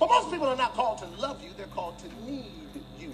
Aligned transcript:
For 0.00 0.08
most 0.08 0.30
people 0.30 0.46
are 0.46 0.56
not 0.56 0.72
called 0.72 0.96
to 1.00 1.06
love 1.20 1.44
you, 1.44 1.50
they're 1.58 1.66
called 1.66 1.98
to 1.98 2.08
need 2.24 2.46
you. 2.98 3.12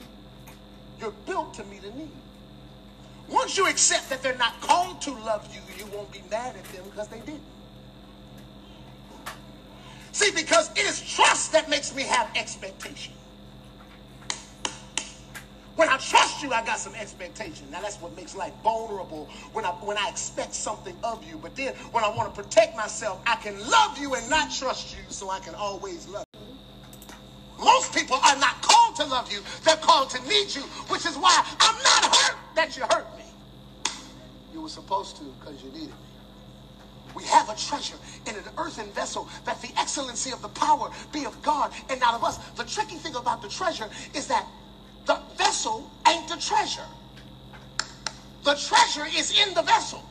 You're 1.01 1.11
built 1.27 1.53
to 1.55 1.65
meet 1.65 1.83
a 1.83 1.91
need. 1.99 2.13
Once 3.29 3.57
you 3.59 3.67
accept 3.67 4.09
that 4.09 4.23
they're 4.23 4.39
not 4.39 4.61
called 4.61 5.03
to 5.03 5.11
love 5.11 5.53
you, 5.53 5.61
you 5.77 5.91
won't 5.91 6.13
be 6.13 6.23
mad 6.31 6.55
at 6.55 6.65
them 6.67 6.85
because 6.85 7.09
they 7.09 7.19
didn't. 7.19 7.43
See, 10.13 10.31
because 10.31 10.71
it 10.77 10.87
is 10.87 11.01
trust 11.01 11.51
that 11.51 11.69
makes 11.69 11.93
me 11.93 12.05
have 12.05 12.31
expectation. 12.37 13.15
When 15.75 15.89
I 15.89 15.97
trust 15.97 16.41
you, 16.41 16.53
I 16.53 16.65
got 16.65 16.79
some 16.79 16.95
expectation. 16.95 17.69
Now 17.73 17.81
that's 17.81 18.01
what 18.01 18.15
makes 18.15 18.37
life 18.37 18.53
vulnerable 18.63 19.29
when 19.53 19.65
I 19.65 19.71
when 19.71 19.99
I 19.99 20.09
expect 20.09 20.55
something 20.55 20.97
of 21.03 21.27
you. 21.29 21.37
But 21.37 21.57
then 21.57 21.75
when 21.91 22.05
I 22.05 22.11
want 22.11 22.33
to 22.33 22.43
protect 22.43 22.77
myself, 22.77 23.21
I 23.27 23.35
can 23.35 23.59
love 23.69 23.99
you 23.99 24.15
and 24.15 24.31
not 24.31 24.53
trust 24.53 24.97
you, 24.97 25.03
so 25.09 25.31
I 25.31 25.41
can 25.41 25.57
always 25.57 26.07
love 26.07 26.27
people 27.97 28.19
are 28.23 28.37
not 28.37 28.61
called 28.61 28.95
to 28.97 29.07
love 29.07 29.33
you, 29.33 29.41
they're 29.65 29.77
called 29.77 30.11
to 30.11 30.21
need 30.29 30.55
you, 30.55 30.63
which 30.93 31.07
is 31.07 31.17
why 31.17 31.43
I'm 31.61 31.77
not 31.83 32.15
hurt 32.15 32.37
that 32.55 32.77
you 32.77 32.85
hurt 32.91 33.17
me. 33.17 33.25
You 34.53 34.63
were 34.63 34.69
supposed 34.69 35.17
to 35.19 35.35
because 35.39 35.63
you 35.63 35.71
needed 35.73 35.89
me. 35.89 36.09
We 37.15 37.25
have 37.25 37.49
a 37.49 37.57
treasure 37.57 37.97
in 38.27 38.37
an 38.37 38.45
earthen 38.59 38.93
vessel 38.93 39.29
that 39.47 39.63
the 39.63 39.73
excellency 39.79 40.33
of 40.33 40.43
the 40.43 40.49
power 40.49 40.91
be 41.13 41.25
of 41.25 41.41
God 41.41 41.73
and 41.89 41.99
not 41.99 42.15
of 42.15 42.25
us. 42.25 42.37
The 42.51 42.65
tricky 42.65 42.97
thing 42.97 43.15
about 43.15 43.41
the 43.41 43.49
treasure 43.49 43.89
is 44.15 44.27
that 44.27 44.47
the 45.07 45.19
vessel 45.39 45.91
ain't 46.07 46.29
the 46.29 46.37
treasure. 46.37 46.85
The 48.43 48.55
treasure 48.55 49.07
is 49.17 49.33
in 49.47 49.55
the 49.55 49.63
vessel. 49.63 50.05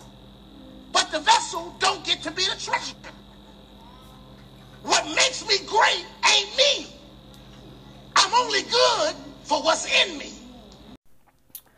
But 0.91 1.11
the 1.11 1.20
vessel 1.20 1.75
don't 1.80 2.03
get 2.03 2.23
to 2.23 2.31
be 2.31 2.44
the 2.44 2.59
treasure. 2.59 2.95
What 4.81 5.05
makes 5.05 5.47
me 5.47 5.58
great 5.67 6.05
ain't 6.25 6.58
me. 6.58 6.95
Only 8.38 8.63
good 8.63 9.16
for 9.44 9.63
what's 9.63 9.85
in 9.85 10.17
me. 10.17 10.34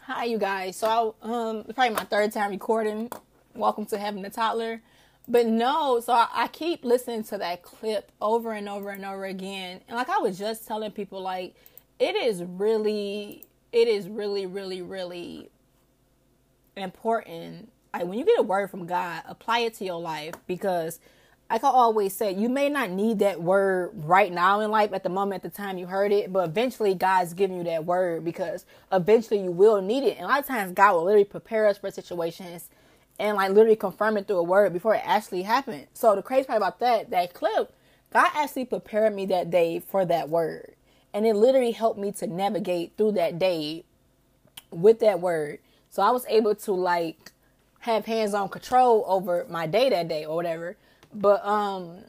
Hi, 0.05 0.23
you 0.23 0.39
guys. 0.39 0.75
So, 0.77 1.13
I, 1.21 1.27
um, 1.27 1.63
probably 1.75 1.91
my 1.91 2.03
third 2.05 2.31
time 2.31 2.49
recording. 2.49 3.11
Welcome 3.53 3.85
to 3.87 3.97
Having 3.99 4.25
a 4.25 4.31
Toddler. 4.31 4.81
But 5.27 5.45
no, 5.45 5.99
so 5.99 6.13
I, 6.13 6.27
I 6.33 6.47
keep 6.47 6.83
listening 6.83 7.23
to 7.25 7.37
that 7.37 7.61
clip 7.61 8.11
over 8.19 8.53
and 8.53 8.67
over 8.67 8.89
and 8.89 9.05
over 9.05 9.25
again. 9.25 9.81
And 9.87 9.97
like 9.97 10.09
I 10.09 10.17
was 10.17 10.39
just 10.39 10.67
telling 10.67 10.89
people, 10.89 11.21
like, 11.21 11.53
it 11.99 12.15
is 12.15 12.43
really, 12.43 13.45
it 13.71 13.87
is 13.87 14.09
really, 14.09 14.47
really, 14.47 14.81
really 14.81 15.51
important. 16.75 17.71
Like, 17.93 18.05
when 18.05 18.17
you 18.17 18.25
get 18.25 18.39
a 18.39 18.43
word 18.43 18.71
from 18.71 18.87
God, 18.87 19.21
apply 19.27 19.59
it 19.59 19.75
to 19.75 19.85
your 19.85 19.99
life 19.99 20.33
because 20.47 20.99
like 21.49 21.63
I 21.63 21.69
always 21.69 22.13
say, 22.13 22.33
you 22.33 22.49
may 22.49 22.67
not 22.69 22.89
need 22.89 23.19
that 23.19 23.41
word 23.41 23.91
right 23.93 24.31
now 24.31 24.59
in 24.61 24.69
life 24.69 24.91
at 24.91 25.03
the 25.03 25.09
moment, 25.09 25.45
at 25.45 25.51
the 25.51 25.57
time 25.57 25.77
you 25.77 25.85
heard 25.85 26.11
it, 26.11 26.33
but 26.33 26.49
eventually 26.49 26.93
God's 26.93 27.33
giving 27.33 27.57
you 27.57 27.63
that 27.63 27.85
word 27.85 28.25
because 28.25 28.65
eventually 28.91 29.41
you 29.41 29.51
will 29.51 29.81
need 29.81 30.03
it. 30.03 30.17
And 30.17 30.25
a 30.25 30.27
lot 30.27 30.39
of 30.39 30.45
times 30.45 30.73
God 30.73 30.93
will 30.93 31.05
literally 31.05 31.23
prepare 31.23 31.67
us 31.67 31.77
for 31.77 31.89
situations 31.89 32.69
and 33.17 33.37
like 33.37 33.51
literally 33.51 33.77
confirm 33.77 34.17
it 34.17 34.27
through 34.27 34.39
a 34.39 34.43
word 34.43 34.73
before 34.73 34.95
it 34.95 35.01
actually 35.05 35.43
happened. 35.43 35.87
So 35.93 36.15
the 36.15 36.21
crazy 36.21 36.47
part 36.47 36.57
about 36.57 36.79
that, 36.79 37.09
that 37.11 37.33
clip, 37.33 37.73
God 38.11 38.29
actually 38.35 38.65
prepared 38.65 39.15
me 39.15 39.25
that 39.27 39.49
day 39.49 39.79
for 39.79 40.05
that 40.05 40.29
word. 40.29 40.75
And 41.13 41.25
it 41.25 41.35
literally 41.35 41.71
helped 41.71 41.99
me 41.99 42.11
to 42.13 42.27
navigate 42.27 42.93
through 42.97 43.13
that 43.13 43.39
day 43.39 43.85
with 44.69 44.99
that 44.99 45.21
word. 45.21 45.59
So 45.89 46.03
I 46.03 46.11
was 46.11 46.25
able 46.27 46.55
to 46.55 46.73
like 46.73 47.31
have 47.79 48.05
hands 48.05 48.33
on 48.33 48.49
control 48.49 49.05
over 49.07 49.45
my 49.49 49.65
day 49.65 49.89
that 49.89 50.09
day 50.09 50.25
or 50.25 50.35
whatever. 50.35 50.75
But 51.13 51.45
um 51.45 51.99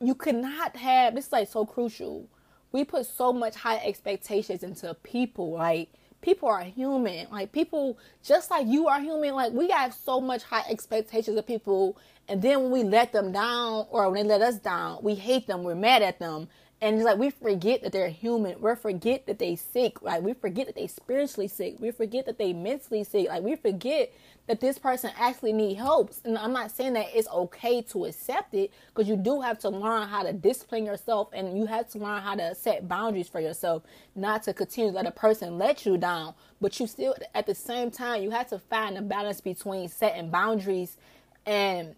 you 0.00 0.14
cannot 0.14 0.76
have 0.76 1.14
this 1.14 1.26
is 1.26 1.32
like 1.32 1.48
so 1.48 1.66
crucial. 1.66 2.28
We 2.72 2.84
put 2.84 3.06
so 3.06 3.32
much 3.32 3.56
high 3.56 3.78
expectations 3.78 4.62
into 4.62 4.94
people. 4.94 5.52
Like 5.52 5.90
people 6.22 6.48
are 6.48 6.62
human. 6.62 7.28
Like 7.30 7.52
people, 7.52 7.98
just 8.24 8.50
like 8.50 8.66
you 8.66 8.88
are 8.88 9.00
human. 9.00 9.34
Like 9.34 9.52
we 9.52 9.70
have 9.70 9.94
so 9.94 10.20
much 10.20 10.42
high 10.44 10.64
expectations 10.68 11.36
of 11.38 11.46
people, 11.46 11.98
and 12.28 12.42
then 12.42 12.62
when 12.62 12.72
we 12.72 12.82
let 12.84 13.12
them 13.12 13.32
down 13.32 13.86
or 13.90 14.10
when 14.10 14.28
they 14.28 14.38
let 14.38 14.42
us 14.54 14.58
down, 14.60 15.00
we 15.02 15.14
hate 15.14 15.46
them. 15.46 15.62
We're 15.64 15.74
mad 15.74 16.02
at 16.02 16.18
them, 16.18 16.48
and 16.82 16.96
it's 16.96 17.04
like 17.04 17.18
we 17.18 17.28
forget 17.28 17.82
that 17.82 17.92
they're 17.92 18.08
human. 18.08 18.58
We 18.60 18.74
forget 18.74 19.26
that 19.26 19.38
they 19.38 19.54
sick. 19.54 20.00
Like 20.00 20.22
we 20.22 20.32
forget 20.32 20.66
that 20.66 20.76
they 20.76 20.86
spiritually 20.86 21.46
sick. 21.46 21.76
We 21.78 21.90
forget 21.90 22.24
that 22.24 22.38
they 22.38 22.54
mentally 22.54 23.04
sick. 23.04 23.28
Like 23.28 23.42
we 23.42 23.56
forget 23.56 24.12
that 24.46 24.60
this 24.60 24.78
person 24.78 25.10
actually 25.18 25.52
need 25.52 25.74
help. 25.74 26.12
And 26.24 26.38
I'm 26.38 26.54
not 26.54 26.70
saying 26.70 26.94
that 26.94 27.08
it's 27.14 27.28
okay 27.28 27.82
to 27.82 28.06
accept 28.06 28.54
it 28.54 28.72
because 28.88 29.10
you 29.10 29.16
do 29.16 29.42
have 29.42 29.58
to 29.58 29.68
learn 29.68 30.08
how 30.08 30.22
to 30.22 30.32
discipline 30.32 30.86
yourself 30.86 31.28
and 31.34 31.58
you 31.58 31.66
have 31.66 31.90
to 31.90 31.98
learn 31.98 32.22
how 32.22 32.34
to 32.36 32.54
set 32.54 32.88
boundaries 32.88 33.28
for 33.28 33.40
yourself, 33.40 33.82
not 34.16 34.42
to 34.44 34.54
continue 34.54 34.90
to 34.90 34.96
let 34.96 35.06
a 35.06 35.10
person 35.10 35.58
let 35.58 35.84
you 35.84 35.98
down. 35.98 36.32
But 36.62 36.80
you 36.80 36.86
still, 36.86 37.14
at 37.34 37.46
the 37.46 37.54
same 37.54 37.90
time, 37.90 38.22
you 38.22 38.30
have 38.30 38.48
to 38.48 38.58
find 38.58 38.96
a 38.96 39.02
balance 39.02 39.42
between 39.42 39.88
setting 39.88 40.30
boundaries 40.30 40.96
and 41.44 41.94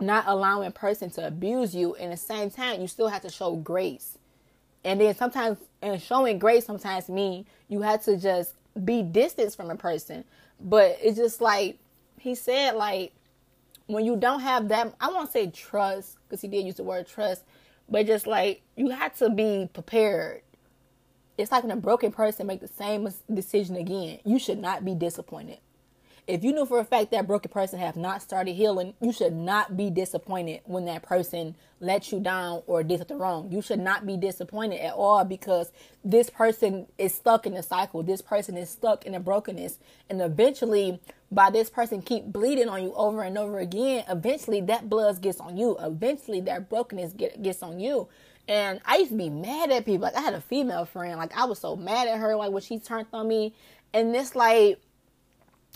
not 0.00 0.24
allowing 0.26 0.66
a 0.66 0.70
person 0.70 1.10
to 1.10 1.26
abuse 1.26 1.74
you. 1.74 1.94
And 1.96 2.12
the 2.12 2.16
same 2.16 2.50
time, 2.50 2.80
you 2.80 2.88
still 2.88 3.08
have 3.08 3.22
to 3.22 3.30
show 3.30 3.56
grace. 3.56 4.18
And 4.84 5.00
then 5.00 5.14
sometimes, 5.14 5.58
and 5.80 6.00
showing 6.02 6.38
grace 6.38 6.66
sometimes 6.66 7.08
mean 7.08 7.46
you 7.68 7.82
have 7.82 8.02
to 8.04 8.16
just 8.16 8.54
be 8.84 9.02
distance 9.02 9.54
from 9.54 9.70
a 9.70 9.76
person 9.76 10.24
but 10.62 10.98
it's 11.02 11.16
just 11.16 11.40
like 11.40 11.78
he 12.18 12.34
said, 12.34 12.72
like 12.76 13.12
when 13.86 14.04
you 14.04 14.16
don't 14.16 14.40
have 14.40 14.68
that, 14.68 14.94
I 15.00 15.08
won't 15.08 15.32
say 15.32 15.48
trust 15.48 16.16
because 16.24 16.40
he 16.40 16.48
did 16.48 16.64
use 16.64 16.76
the 16.76 16.84
word 16.84 17.06
trust, 17.06 17.42
but 17.88 18.06
just 18.06 18.26
like 18.26 18.62
you 18.76 18.90
have 18.90 19.16
to 19.18 19.30
be 19.30 19.68
prepared. 19.72 20.42
It's 21.36 21.50
like 21.50 21.64
when 21.64 21.72
a 21.72 21.76
broken 21.76 22.12
person 22.12 22.46
make 22.46 22.60
the 22.60 22.68
same 22.68 23.08
decision 23.32 23.76
again. 23.76 24.20
You 24.24 24.38
should 24.38 24.58
not 24.58 24.84
be 24.84 24.94
disappointed. 24.94 25.58
If 26.28 26.44
you 26.44 26.52
know 26.52 26.64
for 26.64 26.78
a 26.78 26.84
fact 26.84 27.10
that 27.10 27.26
broken 27.26 27.50
person 27.50 27.80
have 27.80 27.96
not 27.96 28.22
started 28.22 28.52
healing, 28.52 28.94
you 29.00 29.12
should 29.12 29.32
not 29.32 29.76
be 29.76 29.90
disappointed 29.90 30.60
when 30.64 30.84
that 30.84 31.02
person 31.02 31.56
let 31.80 32.12
you 32.12 32.20
down 32.20 32.62
or 32.68 32.84
did 32.84 32.98
something 32.98 33.18
wrong. 33.18 33.50
You 33.50 33.60
should 33.60 33.80
not 33.80 34.06
be 34.06 34.16
disappointed 34.16 34.80
at 34.80 34.94
all 34.94 35.24
because 35.24 35.72
this 36.04 36.30
person 36.30 36.86
is 36.96 37.12
stuck 37.12 37.44
in 37.44 37.54
a 37.54 37.62
cycle. 37.62 38.04
This 38.04 38.22
person 38.22 38.56
is 38.56 38.70
stuck 38.70 39.04
in 39.04 39.16
a 39.16 39.20
brokenness. 39.20 39.80
And 40.08 40.22
eventually, 40.22 41.00
by 41.32 41.50
this 41.50 41.68
person 41.68 42.00
keep 42.02 42.26
bleeding 42.26 42.68
on 42.68 42.84
you 42.84 42.94
over 42.94 43.22
and 43.22 43.36
over 43.36 43.58
again, 43.58 44.04
eventually 44.08 44.60
that 44.60 44.88
blood 44.88 45.20
gets 45.20 45.40
on 45.40 45.56
you. 45.56 45.76
Eventually 45.80 46.40
that 46.42 46.70
brokenness 46.70 47.14
get, 47.14 47.42
gets 47.42 47.64
on 47.64 47.80
you. 47.80 48.06
And 48.46 48.80
I 48.84 48.98
used 48.98 49.10
to 49.10 49.16
be 49.16 49.28
mad 49.28 49.72
at 49.72 49.84
people. 49.84 50.02
Like 50.02 50.14
I 50.14 50.20
had 50.20 50.34
a 50.34 50.40
female 50.40 50.84
friend. 50.84 51.18
Like 51.18 51.36
I 51.36 51.46
was 51.46 51.58
so 51.58 51.74
mad 51.74 52.06
at 52.06 52.20
her, 52.20 52.36
like 52.36 52.52
when 52.52 52.62
she 52.62 52.78
turned 52.78 53.08
on 53.12 53.26
me. 53.26 53.54
And 53.92 54.14
this 54.14 54.36
like 54.36 54.78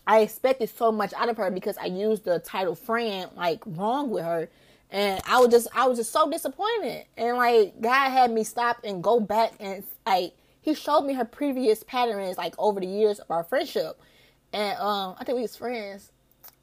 I 0.06 0.20
expected 0.20 0.70
so 0.70 0.92
much 0.92 1.12
out 1.14 1.28
of 1.28 1.36
her 1.36 1.50
because 1.50 1.76
I 1.78 1.86
used 1.86 2.24
the 2.24 2.38
title 2.38 2.74
friend 2.74 3.30
like 3.36 3.62
wrong 3.66 4.10
with 4.10 4.24
her. 4.24 4.48
And 4.90 5.20
I 5.26 5.40
was 5.40 5.48
just 5.48 5.68
I 5.74 5.86
was 5.88 5.98
just 5.98 6.12
so 6.12 6.30
disappointed. 6.30 7.06
And 7.16 7.36
like 7.36 7.80
God 7.80 8.10
had 8.10 8.30
me 8.30 8.44
stop 8.44 8.78
and 8.84 9.02
go 9.02 9.18
back 9.18 9.54
and 9.58 9.82
like 10.06 10.34
he 10.60 10.74
showed 10.74 11.02
me 11.02 11.14
her 11.14 11.24
previous 11.24 11.82
patterns 11.82 12.38
like 12.38 12.54
over 12.58 12.80
the 12.80 12.86
years 12.86 13.18
of 13.18 13.30
our 13.30 13.42
friendship. 13.42 14.00
And 14.52 14.78
um 14.78 15.16
I 15.18 15.24
think 15.24 15.36
we 15.36 15.42
was 15.42 15.56
friends. 15.56 16.12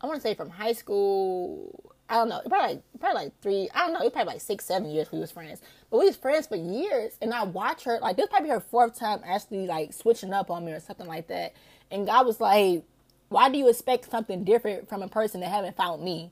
I 0.01 0.07
want 0.07 0.17
to 0.17 0.21
say 0.21 0.35
from 0.35 0.49
high 0.49 0.73
school. 0.73 1.91
I 2.09 2.15
don't 2.15 2.29
know, 2.29 2.41
probably 2.45 2.75
like, 2.75 2.83
probably 2.99 3.23
like 3.23 3.41
three. 3.41 3.69
I 3.73 3.79
don't 3.79 3.93
know. 3.93 4.05
It 4.05 4.13
probably 4.13 4.33
like 4.33 4.41
six, 4.41 4.65
seven 4.65 4.89
years 4.89 5.11
we 5.11 5.19
was 5.19 5.31
friends. 5.31 5.61
But 5.89 5.99
we 5.99 6.05
was 6.05 6.17
friends 6.17 6.47
for 6.47 6.57
years, 6.57 7.13
and 7.21 7.33
I 7.33 7.43
watch 7.43 7.85
her 7.85 7.97
like 8.01 8.17
this. 8.17 8.27
Probably 8.27 8.49
her 8.49 8.59
fourth 8.59 8.99
time 8.99 9.21
actually 9.25 9.67
like 9.67 9.93
switching 9.93 10.33
up 10.33 10.51
on 10.51 10.65
me 10.65 10.73
or 10.73 10.79
something 10.81 11.07
like 11.07 11.27
that. 11.27 11.53
And 11.89 12.05
God 12.05 12.27
was 12.27 12.41
like, 12.41 12.83
why 13.33 13.49
do 13.49 13.57
you 13.57 13.67
expect 13.67 14.11
something 14.11 14.43
different 14.43 14.87
from 14.87 15.01
a 15.01 15.07
person 15.07 15.41
that 15.41 15.49
haven't 15.49 15.75
found 15.75 16.03
me? 16.03 16.31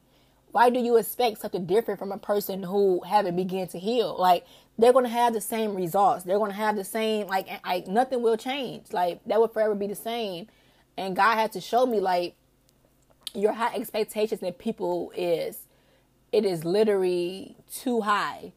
Why 0.51 0.69
do 0.69 0.79
you 0.79 0.97
expect 0.97 1.39
something 1.39 1.65
different 1.65 1.99
from 1.99 2.11
a 2.11 2.17
person 2.19 2.61
who 2.61 3.01
haven't 3.01 3.35
begun 3.35 3.67
to 3.69 3.79
heal? 3.79 4.15
Like 4.19 4.45
they're 4.77 4.93
gonna 4.93 5.09
have 5.09 5.33
the 5.33 5.41
same 5.41 5.73
results. 5.73 6.25
They're 6.25 6.37
gonna 6.37 6.53
have 6.53 6.75
the 6.75 6.83
same 6.83 7.25
like 7.25 7.47
like 7.65 7.87
nothing 7.87 8.21
will 8.21 8.37
change. 8.37 8.93
Like 8.93 9.19
that 9.25 9.39
will 9.39 9.47
forever 9.47 9.73
be 9.73 9.87
the 9.87 9.95
same. 9.95 10.45
And 10.95 11.15
God 11.15 11.33
had 11.33 11.51
to 11.53 11.59
show 11.59 11.87
me 11.87 11.99
like 11.99 12.35
your 13.33 13.53
high 13.53 13.73
expectations 13.73 14.43
in 14.43 14.53
people 14.53 15.11
is 15.17 15.65
it 16.31 16.45
is 16.45 16.63
literally 16.63 17.57
too 17.73 18.01
high. 18.01 18.53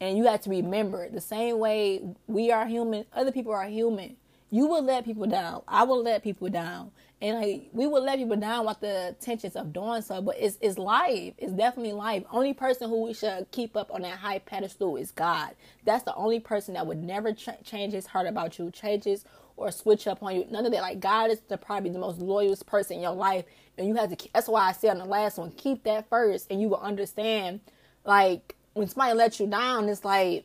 And 0.00 0.16
you 0.16 0.24
have 0.24 0.40
to 0.42 0.50
remember 0.50 1.10
the 1.10 1.20
same 1.20 1.58
way 1.58 2.00
we 2.26 2.50
are 2.50 2.66
human, 2.66 3.04
other 3.12 3.30
people 3.30 3.52
are 3.52 3.68
human. 3.68 4.16
You 4.50 4.66
will 4.66 4.82
let 4.82 5.04
people 5.04 5.26
down. 5.26 5.60
I 5.68 5.82
will 5.82 6.02
let 6.02 6.22
people 6.22 6.48
down 6.48 6.92
and 7.20 7.40
like 7.40 7.68
we 7.72 7.86
would 7.86 8.04
let 8.04 8.18
people 8.18 8.36
down 8.36 8.66
with 8.66 8.80
the 8.80 9.08
intentions 9.08 9.56
of 9.56 9.72
doing 9.72 10.02
so, 10.02 10.22
but 10.22 10.36
it's 10.38 10.58
it's 10.60 10.78
life. 10.78 11.34
It's 11.38 11.52
definitely 11.52 11.94
life. 11.94 12.24
Only 12.32 12.54
person 12.54 12.88
who 12.90 13.04
we 13.04 13.14
should 13.14 13.50
keep 13.52 13.76
up 13.76 13.90
on 13.92 14.02
that 14.02 14.18
high 14.18 14.38
pedestal 14.40 14.96
is 14.96 15.10
God. 15.10 15.50
That's 15.84 16.04
the 16.04 16.14
only 16.14 16.40
person 16.40 16.74
that 16.74 16.86
would 16.86 17.02
never 17.02 17.32
ch- 17.34 17.48
change 17.64 17.92
his 17.94 18.06
heart 18.06 18.28
about 18.28 18.58
you, 18.58 18.70
changes 18.70 19.24
or 19.56 19.72
switch 19.72 20.06
up 20.06 20.22
on 20.22 20.36
you. 20.36 20.46
None 20.50 20.66
of 20.66 20.72
that. 20.72 20.82
Like 20.82 21.00
God 21.00 21.30
is 21.30 21.40
the 21.48 21.58
probably 21.58 21.90
the 21.90 21.98
most 21.98 22.20
loyalist 22.20 22.66
person 22.66 22.98
in 22.98 23.02
your 23.02 23.14
life, 23.14 23.44
and 23.78 23.88
you 23.88 23.96
have 23.96 24.16
to. 24.16 24.28
That's 24.32 24.48
why 24.48 24.68
I 24.68 24.72
said 24.72 24.90
on 24.92 24.98
the 24.98 25.06
last 25.06 25.38
one, 25.38 25.50
keep 25.52 25.84
that 25.84 26.08
first, 26.08 26.46
and 26.50 26.60
you 26.60 26.68
will 26.68 26.80
understand. 26.80 27.60
Like 28.04 28.56
when 28.74 28.88
somebody 28.88 29.14
lets 29.18 29.40
you 29.40 29.48
down, 29.48 29.88
it's 29.88 30.04
like 30.04 30.44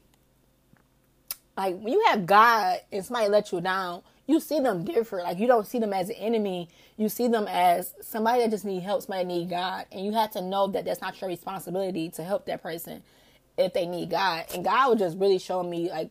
like 1.57 1.77
when 1.79 1.93
you 1.93 2.03
have 2.09 2.25
God 2.25 2.79
and 2.91 3.05
somebody 3.05 3.29
let 3.29 3.51
you 3.51 3.61
down, 3.61 4.01
you 4.25 4.39
see 4.39 4.59
them 4.59 4.85
different. 4.85 5.25
Like 5.25 5.39
you 5.39 5.47
don't 5.47 5.67
see 5.67 5.79
them 5.79 5.93
as 5.93 6.09
an 6.09 6.15
enemy. 6.15 6.69
You 6.97 7.09
see 7.09 7.27
them 7.27 7.47
as 7.47 7.93
somebody 8.01 8.41
that 8.41 8.51
just 8.51 8.65
need 8.65 8.81
help, 8.81 9.03
somebody 9.03 9.25
need 9.25 9.49
God, 9.49 9.85
and 9.91 10.05
you 10.05 10.13
have 10.13 10.31
to 10.31 10.41
know 10.41 10.67
that 10.67 10.85
that's 10.85 11.01
not 11.01 11.19
your 11.19 11.29
responsibility 11.29 12.09
to 12.11 12.23
help 12.23 12.45
that 12.45 12.61
person 12.61 13.03
if 13.57 13.73
they 13.73 13.85
need 13.85 14.09
God. 14.09 14.45
And 14.53 14.63
God 14.63 14.89
was 14.91 14.99
just 14.99 15.17
really 15.17 15.39
showing 15.39 15.69
me 15.69 15.89
like 15.89 16.09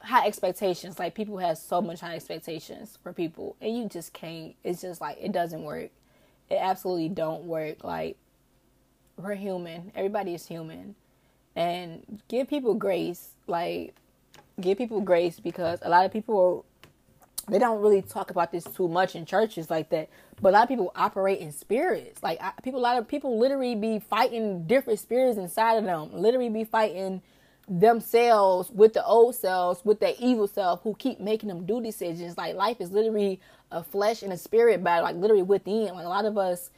high 0.00 0.26
expectations. 0.26 0.98
Like 0.98 1.14
people 1.14 1.38
have 1.38 1.58
so 1.58 1.80
much 1.80 2.00
high 2.00 2.16
expectations 2.16 2.98
for 3.02 3.12
people, 3.12 3.56
and 3.60 3.76
you 3.76 3.88
just 3.88 4.12
can't. 4.12 4.54
It's 4.64 4.82
just 4.82 5.00
like 5.00 5.18
it 5.20 5.32
doesn't 5.32 5.62
work. 5.62 5.90
It 6.50 6.58
absolutely 6.60 7.08
don't 7.08 7.44
work. 7.44 7.82
Like 7.82 8.16
we're 9.16 9.34
human. 9.34 9.92
Everybody 9.94 10.34
is 10.34 10.46
human, 10.46 10.94
and 11.54 12.20
give 12.28 12.48
people 12.48 12.74
grace. 12.74 13.30
Like 13.46 13.94
give 14.60 14.78
people 14.78 15.00
grace 15.00 15.40
because 15.40 15.78
a 15.82 15.88
lot 15.88 16.04
of 16.04 16.12
people 16.12 16.64
they 17.48 17.58
don't 17.58 17.80
really 17.80 18.02
talk 18.02 18.30
about 18.30 18.50
this 18.50 18.64
too 18.64 18.88
much 18.88 19.14
in 19.14 19.24
churches 19.24 19.70
like 19.70 19.90
that. 19.90 20.08
But 20.40 20.50
a 20.50 20.52
lot 20.52 20.62
of 20.64 20.68
people 20.68 20.92
operate 20.96 21.38
in 21.38 21.52
spirits. 21.52 22.22
Like 22.22 22.40
people, 22.62 22.80
a 22.80 22.82
lot 22.82 22.98
of 22.98 23.06
people 23.06 23.38
literally 23.38 23.74
be 23.74 24.00
fighting 24.00 24.66
different 24.66 24.98
spirits 24.98 25.38
inside 25.38 25.74
of 25.74 25.84
them. 25.84 26.10
Literally 26.12 26.48
be 26.48 26.64
fighting 26.64 27.22
themselves 27.68 28.70
with 28.70 28.94
the 28.94 29.04
old 29.04 29.34
selves, 29.34 29.84
with 29.84 30.00
their 30.00 30.14
evil 30.18 30.46
self, 30.48 30.82
who 30.82 30.94
keep 30.94 31.20
making 31.20 31.48
them 31.48 31.66
do 31.66 31.80
decisions. 31.80 32.36
Like 32.36 32.56
life 32.56 32.80
is 32.80 32.90
literally 32.90 33.40
a 33.70 33.82
flesh 33.82 34.22
and 34.22 34.32
a 34.32 34.36
spirit 34.36 34.82
battle. 34.82 35.04
Like 35.04 35.16
literally 35.16 35.42
within. 35.42 35.94
Like 35.94 36.04
a 36.04 36.08
lot 36.08 36.24
of 36.24 36.36
us 36.36 36.70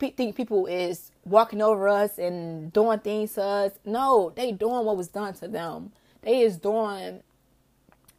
think 0.00 0.36
people 0.36 0.66
is 0.66 1.12
walking 1.24 1.62
over 1.62 1.88
us 1.88 2.18
and 2.18 2.72
doing 2.72 2.98
things 2.98 3.34
to 3.34 3.42
us. 3.42 3.72
No, 3.84 4.32
they 4.34 4.50
doing 4.50 4.84
what 4.84 4.96
was 4.96 5.08
done 5.08 5.34
to 5.34 5.48
them. 5.48 5.92
They 6.22 6.40
is 6.40 6.56
doing 6.56 7.22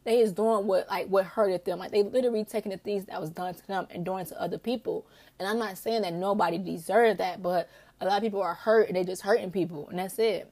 they 0.04 0.20
is 0.20 0.32
doing 0.32 0.66
what 0.66 0.88
like 0.88 1.08
what 1.08 1.26
hurted 1.26 1.64
them. 1.64 1.78
Like 1.78 1.90
they 1.90 2.02
literally 2.02 2.44
taking 2.44 2.72
the 2.72 2.78
things 2.78 3.04
that 3.06 3.20
was 3.20 3.30
done 3.30 3.54
to 3.54 3.66
them 3.66 3.86
and 3.90 4.04
doing 4.04 4.24
to 4.26 4.40
other 4.40 4.58
people. 4.58 5.06
And 5.38 5.46
I'm 5.48 5.58
not 5.58 5.78
saying 5.78 6.02
that 6.02 6.14
nobody 6.14 6.58
deserved 6.58 7.20
that, 7.20 7.42
but 7.42 7.68
a 8.00 8.06
lot 8.06 8.16
of 8.16 8.22
people 8.22 8.42
are 8.42 8.54
hurt 8.54 8.88
and 8.88 8.96
they 8.96 9.04
just 9.04 9.22
hurting 9.22 9.50
people, 9.50 9.88
and 9.88 9.98
that's 9.98 10.18
it. 10.18 10.50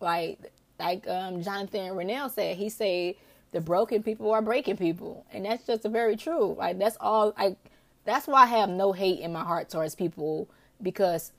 Like 0.00 0.52
like 0.78 1.06
um, 1.08 1.42
Jonathan 1.42 1.94
Rennell 1.94 2.28
said, 2.28 2.56
he 2.56 2.68
said 2.68 3.14
the 3.52 3.60
broken 3.60 4.02
people 4.02 4.30
are 4.32 4.42
breaking 4.42 4.76
people, 4.76 5.26
and 5.32 5.44
that's 5.44 5.66
just 5.66 5.84
very 5.84 6.16
true. 6.16 6.54
Like 6.58 6.78
that's 6.78 6.96
all. 7.00 7.34
Like 7.38 7.56
that's 8.04 8.26
why 8.26 8.42
I 8.42 8.46
have 8.46 8.70
no 8.70 8.92
hate 8.92 9.20
in 9.20 9.32
my 9.32 9.44
heart 9.44 9.68
towards 9.68 9.94
people 9.94 10.48
because 10.82 11.32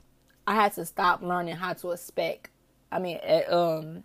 I 0.46 0.54
had 0.54 0.74
to 0.74 0.84
stop 0.86 1.22
learning 1.22 1.56
how 1.56 1.72
to 1.74 1.90
expect. 1.90 2.50
I 2.90 2.98
mean, 2.98 3.18
eh, 3.22 3.44
um, 3.44 4.04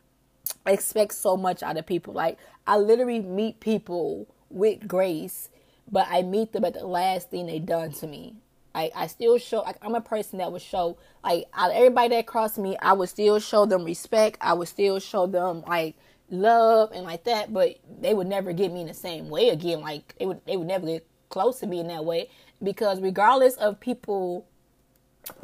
expect 0.65 1.13
so 1.13 1.37
much 1.37 1.63
out 1.63 1.77
of 1.77 1.85
people. 1.85 2.13
Like 2.13 2.37
I 2.67 2.77
literally 2.77 3.19
meet 3.19 3.59
people 3.59 4.27
with 4.49 4.87
grace, 4.87 5.49
but 5.91 6.07
I 6.09 6.21
meet 6.21 6.53
them 6.53 6.65
at 6.65 6.73
the 6.73 6.85
last 6.85 7.29
thing 7.29 7.45
they 7.45 7.59
done 7.59 7.91
to 7.93 8.07
me. 8.07 8.35
I, 8.75 8.89
I 8.95 9.07
still 9.07 9.37
show 9.37 9.61
like 9.61 9.77
I'm 9.81 9.95
a 9.95 10.01
person 10.01 10.39
that 10.39 10.51
would 10.51 10.61
show 10.61 10.97
like 11.23 11.45
out 11.53 11.71
of 11.71 11.77
everybody 11.77 12.09
that 12.09 12.25
crossed 12.25 12.57
me, 12.57 12.77
I 12.81 12.93
would 12.93 13.09
still 13.09 13.39
show 13.39 13.65
them 13.65 13.83
respect. 13.83 14.37
I 14.41 14.53
would 14.53 14.67
still 14.67 14.99
show 14.99 15.27
them 15.27 15.63
like 15.67 15.95
love 16.29 16.91
and 16.91 17.03
like 17.03 17.23
that, 17.25 17.53
but 17.53 17.77
they 18.01 18.13
would 18.13 18.27
never 18.27 18.51
get 18.53 18.71
me 18.71 18.81
in 18.81 18.87
the 18.87 18.93
same 18.93 19.29
way 19.29 19.49
again. 19.49 19.81
Like 19.81 20.15
they 20.17 20.25
would 20.25 20.43
they 20.45 20.57
would 20.57 20.67
never 20.67 20.87
get 20.87 21.07
close 21.29 21.59
to 21.59 21.67
me 21.67 21.79
in 21.79 21.87
that 21.87 22.05
way 22.05 22.29
because 22.61 22.99
regardless 23.01 23.55
of 23.55 23.79
people 23.79 24.45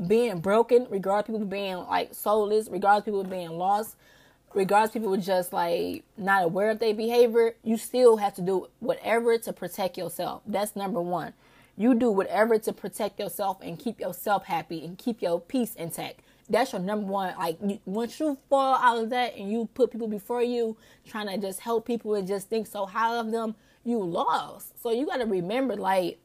being 0.08 0.40
broken, 0.40 0.88
regardless 0.90 1.30
of 1.30 1.36
people 1.36 1.48
being 1.48 1.78
like 1.78 2.14
soulless, 2.14 2.68
regardless 2.70 3.02
of 3.02 3.06
people 3.06 3.24
being 3.24 3.52
lost, 3.52 3.96
regardless 4.54 4.92
people 4.92 5.10
were 5.10 5.18
just 5.18 5.54
like 5.54 6.04
not 6.18 6.44
aware 6.44 6.70
of 6.70 6.80
their 6.80 6.94
behavior, 6.94 7.56
you 7.64 7.78
still 7.78 8.18
have 8.18 8.36
to 8.36 8.42
do 8.42 8.68
whatever 8.80 9.38
to 9.38 9.54
protect 9.54 9.98
yourself. 9.98 10.42
That's 10.46 10.76
number 10.76 11.02
one. 11.02 11.34
You 11.78 11.96
do 11.96 12.12
whatever 12.12 12.60
to 12.60 12.74
protect 12.74 13.20
yourself 13.20 13.58
and 13.62 13.80
keep 13.80 14.00
yourself 14.00 14.46
happy 14.46 14.84
and 14.84 14.98
keep 14.98 15.22
your 15.22 15.40
peace 15.40 15.76
intact. 15.76 16.22
That's 16.50 16.74
your 16.74 16.82
number 16.82 17.08
one. 17.08 17.36
Like 17.38 17.58
once 17.86 18.20
you 18.20 18.38
fall 18.50 18.76
out 18.76 18.98
of 19.02 19.10
that 19.12 19.38
and 19.38 19.52
you 19.52 19.70
put 19.74 19.92
people 19.92 20.08
before 20.08 20.44
you, 20.44 20.76
trying 21.08 21.28
to 21.28 21.38
just 21.38 21.62
help 21.62 21.86
people 21.86 22.16
and 22.16 22.28
just 22.28 22.50
think 22.50 22.68
so 22.68 22.86
high 22.86 23.16
of 23.16 23.32
them, 23.32 23.56
you 23.86 24.00
lost. 24.00 24.82
So 24.82 24.92
you 24.92 25.06
got 25.06 25.18
to 25.18 25.26
remember, 25.26 25.76
like, 25.76 26.20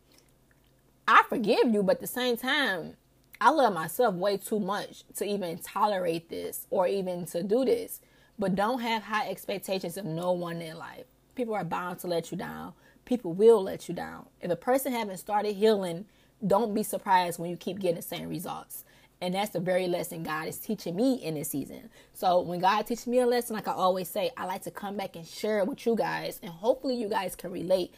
I 1.07 1.23
forgive 1.29 1.73
you, 1.73 1.83
but 1.83 1.97
at 1.97 2.01
the 2.01 2.07
same 2.07 2.37
time, 2.37 2.97
I 3.41 3.51
love 3.51 3.75
myself 3.75 4.15
way 4.15 4.39
too 4.39 4.59
much 4.59 5.05
to 5.17 5.25
even 5.25 5.59
tolerate 5.59 6.31
this 6.31 6.67
or 6.71 6.87
even 6.89 7.27
to 7.27 7.43
do 7.43 7.65
this. 7.65 8.01
But 8.39 8.55
don't 8.55 8.81
have 8.81 9.05
high 9.05 9.29
expectations 9.29 9.97
of 9.97 10.05
no 10.05 10.33
one 10.33 10.61
in 10.61 10.77
life. 10.77 11.05
People 11.35 11.55
are 11.55 11.65
bound 11.65 12.01
to 12.01 12.07
let 12.07 12.31
you 12.31 12.39
down. 12.39 12.73
People 13.05 13.33
will 13.33 13.63
let 13.63 13.89
you 13.89 13.95
down. 13.95 14.27
If 14.41 14.51
a 14.51 14.57
person 14.57 14.93
haven't 14.93 15.19
started 15.19 15.55
healing, 15.55 16.07
don't 16.45 16.75
be 16.75 16.83
surprised 16.83 17.39
when 17.39 17.51
you 17.51 17.57
keep 17.57 17.79
getting 17.79 17.97
the 17.97 18.03
same 18.03 18.29
results. 18.29 18.85
And 19.21 19.35
that's 19.35 19.51
the 19.51 19.61
very 19.61 19.87
lesson 19.87 20.23
God 20.23 20.49
is 20.49 20.59
teaching 20.59 20.97
me 20.97 21.15
in 21.15 21.35
this 21.35 21.49
season. 21.49 21.89
So 22.13 22.41
when 22.41 22.61
God 22.61 22.83
teaches 22.83 23.07
me 23.07 23.21
a 23.21 23.27
lesson, 23.27 23.57
like 23.57 23.69
I 23.69 23.73
always 23.73 24.09
say, 24.09 24.31
I 24.37 24.45
like 24.45 24.63
to 24.65 24.71
come 24.71 24.97
back 24.97 25.17
and 25.17 25.27
share 25.27 25.61
it 25.61 25.67
with 25.67 25.87
you 25.87 25.97
guys. 25.97 26.41
And 26.43 26.51
hopefully 26.51 26.97
you 26.97 27.09
guys 27.09 27.35
can 27.35 27.51
relate 27.51 27.95